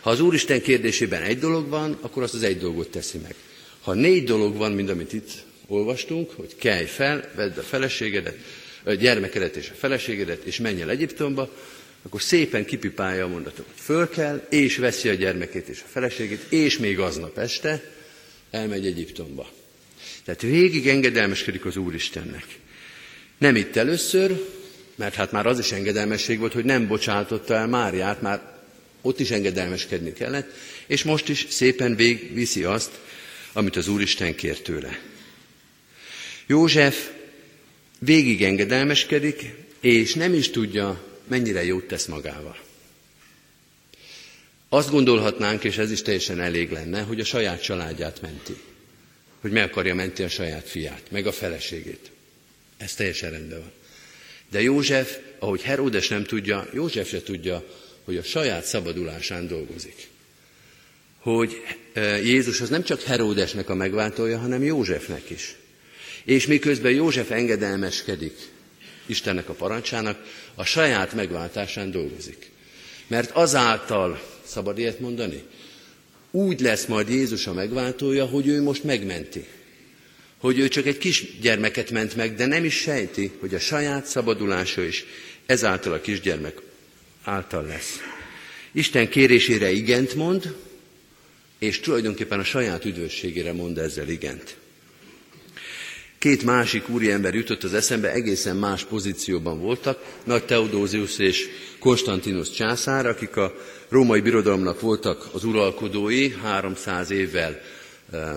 [0.00, 3.34] Ha az Úristen kérdésében egy dolog van, akkor azt az egy dolgot teszi meg.
[3.80, 5.30] Ha négy dolog van, mint amit itt
[5.66, 8.36] olvastunk, hogy kelj fel, vedd a feleségedet,
[8.92, 11.52] gyermekedet és a feleségedet, és menj el Egyiptomba,
[12.02, 13.66] akkor szépen kipipálja a mondatot.
[13.74, 17.82] Föl kell, és veszi a gyermekét és a feleségét, és még aznap este
[18.50, 19.50] elmegy Egyiptomba.
[20.24, 22.44] Tehát végig engedelmeskedik az Úristennek.
[23.38, 24.44] Nem itt először,
[24.94, 28.54] mert hát már az is engedelmesség volt, hogy nem bocsátotta el Máriát, már
[29.02, 30.50] ott is engedelmeskedni kellett,
[30.86, 32.90] és most is szépen végviszi azt,
[33.52, 35.00] amit az Úristen kér tőle.
[36.46, 37.10] József
[37.98, 42.58] végig engedelmeskedik, és nem is tudja, mennyire jót tesz magával.
[44.68, 48.56] Azt gondolhatnánk, és ez is teljesen elég lenne, hogy a saját családját menti.
[49.40, 52.10] Hogy meg akarja menti a saját fiát, meg a feleségét.
[52.76, 53.72] Ez teljesen rendben van.
[54.50, 57.64] De József, ahogy Heródes nem tudja, József se tudja,
[58.04, 60.08] hogy a saját szabadulásán dolgozik.
[61.18, 65.56] Hogy e, Jézus az nem csak Heródesnek a megváltója, hanem Józsefnek is.
[66.26, 68.34] És miközben József engedelmeskedik
[69.06, 72.50] Istennek a parancsának, a saját megváltásán dolgozik.
[73.06, 75.42] Mert azáltal, szabad ilyet mondani,
[76.30, 79.44] úgy lesz majd Jézus a megváltója, hogy ő most megmenti.
[80.38, 84.06] Hogy ő csak egy kis gyermeket ment meg, de nem is sejti, hogy a saját
[84.06, 85.04] szabadulása is
[85.46, 86.60] ezáltal a kisgyermek
[87.22, 88.00] által lesz.
[88.72, 90.54] Isten kérésére igent mond,
[91.58, 94.56] és tulajdonképpen a saját üdvösségére mond ezzel igent.
[96.18, 101.48] Két másik úriember jutott az eszembe, egészen más pozícióban voltak, Nagy Teodózius és
[101.78, 103.54] Konstantinus császár, akik a
[103.88, 107.60] római birodalomnak voltak az uralkodói 300 évvel
[108.12, 108.34] eh,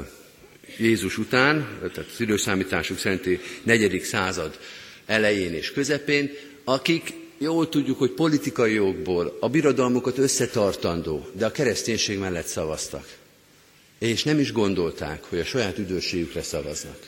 [0.77, 4.59] Jézus után, tehát az időszámításuk szerinti negyedik század
[5.05, 6.31] elején és közepén,
[6.63, 13.07] akik jól tudjuk, hogy politikai jogból a birodalmukat összetartandó, de a kereszténység mellett szavaztak.
[13.99, 16.99] És nem is gondolták, hogy a saját üdvösségükre szavaznak.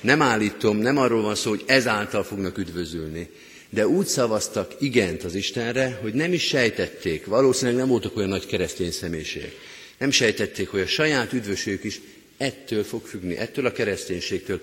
[0.00, 3.30] Nem állítom, nem arról van szó, hogy ezáltal fognak üdvözülni,
[3.70, 8.46] de úgy szavaztak igent az Istenre, hogy nem is sejtették, valószínűleg nem voltak olyan nagy
[8.46, 9.52] keresztény személyiség,
[9.98, 12.00] nem sejtették, hogy a saját üdvösségük is
[12.36, 14.60] ettől fog függni, ettől a kereszténységtől,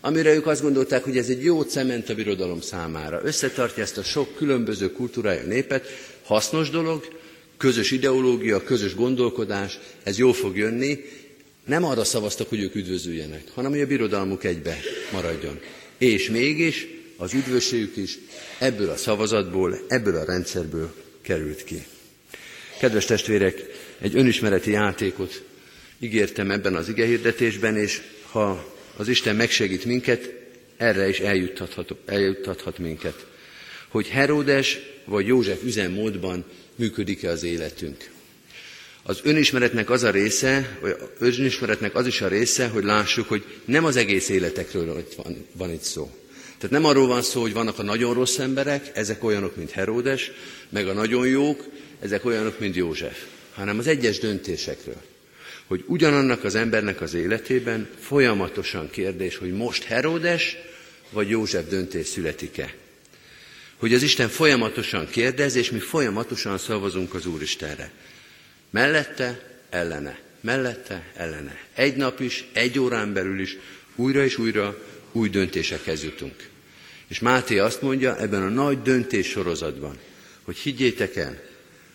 [0.00, 3.20] amire ők azt gondolták, hogy ez egy jó cement a birodalom számára.
[3.24, 5.86] Összetartja ezt a sok különböző kultúrája népet,
[6.22, 7.08] hasznos dolog,
[7.56, 11.04] közös ideológia, közös gondolkodás, ez jó fog jönni,
[11.66, 14.78] nem arra szavaztak, hogy ők üdvözüljenek, hanem hogy a birodalmuk egybe
[15.12, 15.60] maradjon.
[15.98, 18.18] És mégis az üdvösségük is
[18.58, 21.86] ebből a szavazatból, ebből a rendszerből került ki.
[22.78, 23.64] Kedves testvérek,
[23.98, 25.42] egy önismereti játékot
[25.98, 30.32] ígértem ebben az igehirdetésben, és ha az Isten megsegít minket,
[30.76, 33.26] erre is eljuttathat, eljuttathat minket.
[33.88, 38.10] Hogy Heródes vagy József üzemmódban működik-e az életünk.
[39.08, 43.44] Az önismeretnek az a része, vagy az önismeretnek az is a része, hogy lássuk, hogy
[43.64, 46.10] nem az egész életekről van, van itt szó.
[46.44, 50.30] Tehát nem arról van szó, hogy vannak a nagyon rossz emberek, ezek olyanok, mint Heródes,
[50.68, 51.64] meg a nagyon jók,
[52.00, 53.18] ezek olyanok, mint József,
[53.54, 55.02] hanem az egyes döntésekről.
[55.66, 60.56] Hogy ugyanannak az embernek az életében folyamatosan kérdés, hogy most Heródes
[61.10, 62.74] vagy József döntés születik-e.
[63.76, 67.92] Hogy az Isten folyamatosan kérdez, és mi folyamatosan szavazunk az Úristenre.
[68.70, 70.18] Mellette, ellene.
[70.40, 71.58] Mellette, ellene.
[71.74, 73.56] Egy nap is, egy órán belül is,
[73.96, 74.78] újra és újra
[75.12, 76.48] új döntésekhez jutunk.
[77.06, 79.98] És Máté azt mondja ebben a nagy döntés sorozatban,
[80.42, 81.42] hogy higgyétek el,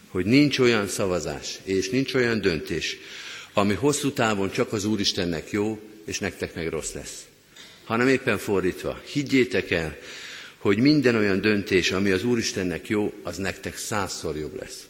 [0.07, 2.97] hogy nincs olyan szavazás, és nincs olyan döntés,
[3.53, 7.25] ami hosszú távon csak az Úristennek jó, és nektek meg rossz lesz.
[7.83, 9.97] Hanem éppen fordítva, higgyétek el,
[10.57, 14.85] hogy minden olyan döntés, ami az Úristennek jó, az nektek százszor jobb lesz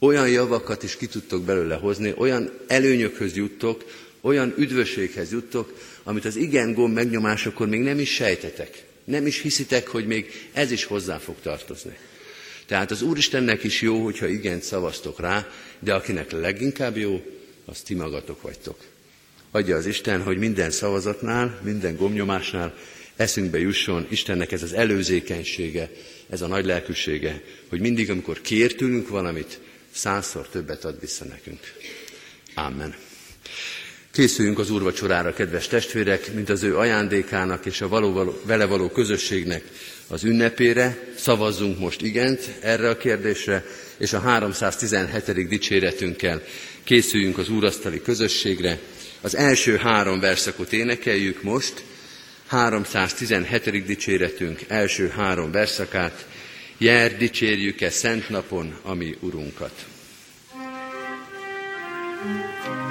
[0.00, 3.84] olyan javakat is ki tudtok belőle hozni, olyan előnyökhöz juttok,
[4.20, 8.84] olyan üdvösséghez juttok, amit az igen gomb megnyomásakor még nem is sejtetek.
[9.04, 11.96] Nem is hiszitek, hogy még ez is hozzá fog tartozni.
[12.66, 15.48] Tehát az Úristennek is jó, hogyha igen szavaztok rá,
[15.78, 17.22] de akinek leginkább jó,
[17.64, 18.78] az ti magatok vagytok.
[19.50, 22.74] Adja az Isten, hogy minden szavazatnál, minden gomnyomásnál
[23.16, 25.90] eszünkbe jusson Istennek ez az előzékenysége,
[26.28, 29.60] ez a nagy lelkűsége, hogy mindig, amikor kér tőlünk valamit,
[29.94, 31.60] százszor többet ad vissza nekünk.
[32.54, 32.94] Amen.
[34.12, 39.64] Készüljünk az úrvacsorára, kedves testvérek, mint az ő ajándékának és a való, vele való közösségnek
[40.08, 40.98] az ünnepére.
[41.16, 43.64] Szavazzunk most igent erre a kérdésre,
[43.96, 45.48] és a 317.
[45.48, 46.42] dicséretünkkel
[46.84, 48.78] készüljünk az úrasztali közösségre.
[49.20, 51.84] Az első három verszakot énekeljük most,
[52.46, 53.86] 317.
[53.86, 56.26] dicséretünk első három verszakát,
[56.82, 59.86] Jár, dicsérjük-e szent napon, ami Urunkat.
[62.62, 62.89] thank you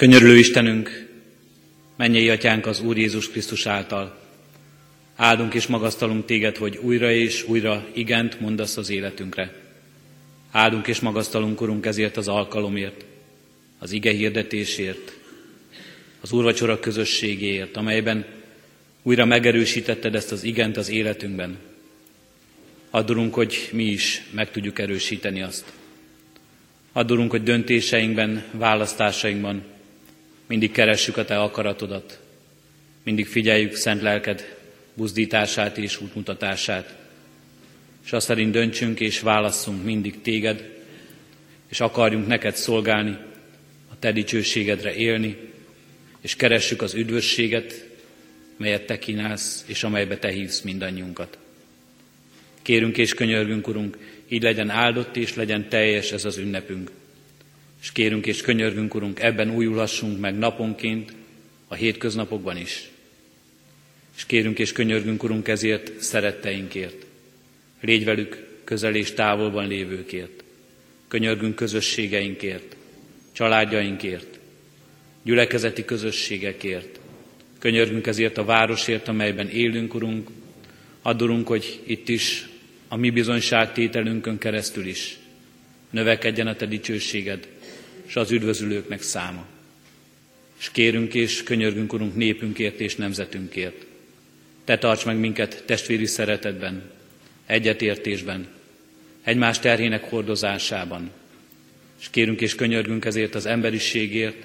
[0.00, 1.08] Könyörülő Istenünk,
[1.96, 4.18] mennyei atyánk az Úr Jézus Krisztus által.
[5.16, 9.54] Áldunk és magasztalunk téged, hogy újra és újra igent mondasz az életünkre.
[10.50, 13.04] Áldunk és magasztalunk, Urunk, ezért az alkalomért,
[13.78, 15.18] az ige hirdetésért,
[16.20, 18.24] az úrvacsora közösségéért, amelyben
[19.02, 21.58] újra megerősítetted ezt az igent az életünkben.
[22.90, 25.72] Addurunk, hogy mi is meg tudjuk erősíteni azt.
[26.92, 29.78] Addurunk, hogy döntéseinkben, választásainkban
[30.50, 32.20] mindig keressük a Te akaratodat,
[33.02, 34.56] mindig figyeljük szent lelked
[34.94, 36.96] buzdítását és útmutatását,
[38.04, 40.70] és azt szerint döntsünk és válasszunk mindig Téged,
[41.68, 43.18] és akarjunk neked szolgálni,
[43.90, 45.36] a Te dicsőségedre élni,
[46.20, 47.86] és keressük az üdvösséget,
[48.56, 51.38] melyet Te kínálsz, és amelybe Te hívsz mindannyiunkat.
[52.62, 53.98] Kérünk és könyörgünk, Urunk,
[54.28, 56.90] így legyen áldott és legyen teljes ez az ünnepünk.
[57.82, 61.12] És kérünk és könyörgünk, Urunk, ebben újulhassunk meg naponként,
[61.68, 62.90] a hétköznapokban is.
[64.16, 67.06] És kérünk és könyörgünk, Urunk, ezért szeretteinkért.
[67.80, 70.44] Légy velük közel és távolban lévőkért.
[71.08, 72.76] Könyörgünk közösségeinkért,
[73.32, 74.38] családjainkért,
[75.22, 77.00] gyülekezeti közösségekért.
[77.58, 80.30] Könyörgünk ezért a városért, amelyben élünk, Urunk.
[81.02, 82.48] Addurunk, hogy itt is
[82.88, 85.18] a mi bizonyságtételünkön keresztül is
[85.90, 87.48] növekedjen a Te dicsőséged,
[88.10, 89.46] és az üdvözülőknek száma.
[90.58, 93.86] És kérünk és könyörgünk, Urunk, népünkért és nemzetünkért.
[94.64, 96.90] Te tarts meg minket testvéri szeretetben,
[97.46, 98.48] egyetértésben,
[99.22, 101.10] egymás terhének hordozásában.
[102.00, 104.44] És kérünk és könyörgünk ezért az emberiségért,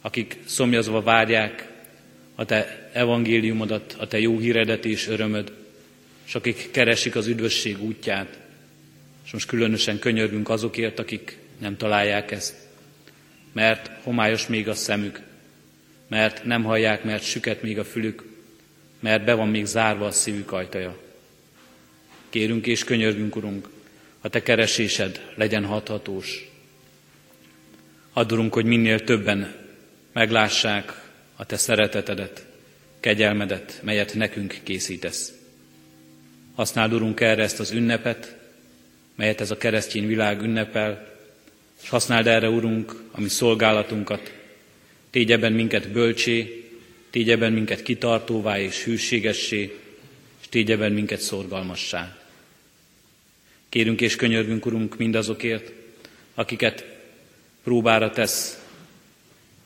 [0.00, 1.68] akik szomjazva várják
[2.34, 5.52] a Te evangéliumodat, a Te jó híredet és örömöd,
[6.26, 8.38] és akik keresik az üdvösség útját.
[9.24, 12.70] És most különösen könyörgünk azokért, akik nem találják ezt
[13.52, 15.20] mert homályos még a szemük,
[16.08, 18.24] mert nem hallják, mert süket még a fülük,
[19.00, 20.98] mert be van még zárva a szívük ajtaja.
[22.28, 23.68] Kérünk és könyörgünk, Urunk,
[24.20, 26.50] a Te keresésed legyen hathatós.
[28.12, 29.54] Addurunk, hogy minél többen
[30.12, 31.02] meglássák
[31.36, 32.46] a Te szeretetedet,
[33.00, 35.32] kegyelmedet, melyet nekünk készítesz.
[36.54, 38.36] Használd, Urunk, erre ezt az ünnepet,
[39.14, 41.11] melyet ez a keresztény világ ünnepel,
[41.82, 44.32] és használd erre, Urunk, a mi szolgálatunkat.
[45.10, 46.64] Tégy ebben minket bölcsé,
[47.10, 49.78] tégy ebben minket kitartóvá és hűségessé,
[50.40, 52.16] és tégy ebben minket szorgalmassá.
[53.68, 55.72] Kérünk és könyörgünk, Urunk, mindazokért,
[56.34, 56.84] akiket
[57.62, 58.62] próbára tesz,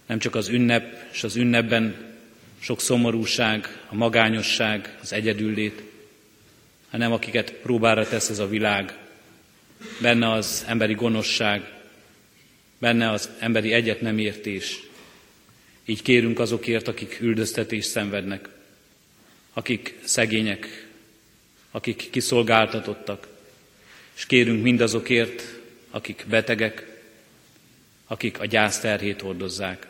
[0.07, 2.15] nem csak az ünnep, és az ünnepben
[2.59, 5.83] sok szomorúság, a magányosság, az egyedüllét,
[6.91, 8.99] hanem akiket próbára tesz ez a világ,
[10.01, 11.76] benne az emberi gonoszság,
[12.79, 14.83] benne az emberi egyet nem értés.
[15.85, 18.49] Így kérünk azokért, akik üldöztetést szenvednek,
[19.53, 20.87] akik szegények,
[21.71, 23.29] akik kiszolgáltatottak,
[24.17, 25.59] és kérünk mindazokért,
[25.91, 27.01] akik betegek,
[28.07, 29.87] akik a gyászterhét hordozzák.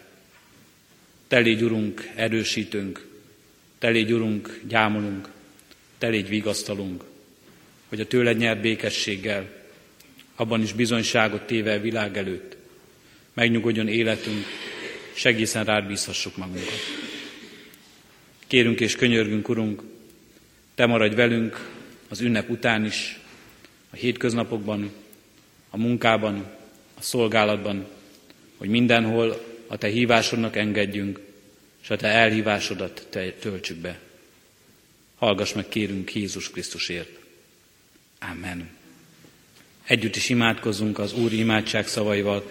[1.29, 3.07] Te légy, Urunk, erősítünk,
[3.79, 5.29] Te légy, Urunk, gyámolunk,
[5.99, 7.05] Te légy, vigasztalunk,
[7.89, 9.49] hogy a tőled nyert békességgel,
[10.35, 12.56] abban is bizonyságot téve a világ előtt,
[13.37, 14.45] megnyugodjon életünk,
[15.15, 16.81] és egészen rád bízhassuk magunkat.
[18.47, 19.83] Kérünk és könyörgünk, Urunk,
[20.75, 21.71] Te maradj velünk
[22.09, 23.19] az ünnep után is,
[23.91, 24.91] a hétköznapokban,
[25.71, 26.37] a munkában,
[26.99, 27.87] a szolgálatban,
[28.57, 31.21] hogy mindenhol a Te hívásodnak engedjünk,
[31.83, 34.01] és a Te elhívásodat te töltsük be.
[35.17, 37.19] Hallgass meg, kérünk Jézus Krisztusért.
[38.31, 38.69] Amen.
[39.85, 42.51] Együtt is imádkozzunk az Úr imádság szavaival.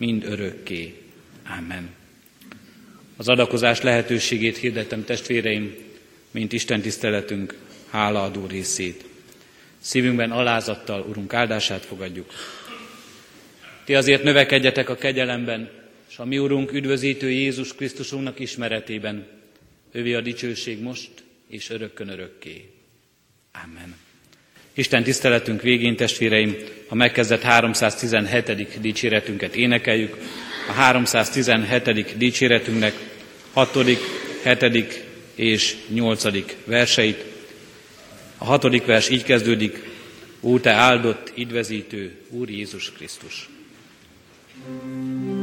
[0.00, 0.94] mind örökké.
[1.58, 1.90] Amen.
[3.16, 5.74] Az adakozás lehetőségét hirdetem testvéreim,
[6.30, 7.54] mint Isten tiszteletünk
[7.90, 9.04] hálaadó részét.
[9.78, 12.30] Szívünkben alázattal, Urunk, áldását fogadjuk.
[13.84, 15.70] Ti azért növekedjetek a kegyelemben,
[16.08, 19.26] és a mi Urunk üdvözítő Jézus Krisztusunknak ismeretében.
[19.92, 21.10] Ővé a dicsőség most
[21.48, 22.70] és örökkön örökké.
[23.64, 24.09] Amen.
[24.74, 26.56] Isten tiszteletünk végén, testvéreim,
[26.88, 28.80] a megkezdett 317.
[28.80, 30.16] dicséretünket énekeljük.
[30.68, 32.16] A 317.
[32.16, 32.94] dicséretünknek
[33.52, 33.78] 6.,
[34.42, 35.04] 7.
[35.34, 36.24] és 8.
[36.64, 37.24] verseit.
[38.38, 39.88] A hatodik vers így kezdődik,
[40.42, 43.48] Ó, te áldott, idvezítő, Úr Jézus Krisztus!
[44.62, 45.39] thank you